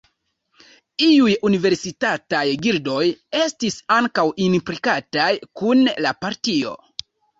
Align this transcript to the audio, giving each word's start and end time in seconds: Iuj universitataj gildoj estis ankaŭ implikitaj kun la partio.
Iuj 1.07 1.33
universitataj 1.49 2.41
gildoj 2.67 3.03
estis 3.41 3.77
ankaŭ 3.99 4.27
implikitaj 4.49 5.29
kun 5.63 5.85
la 6.07 6.19
partio. 6.27 6.75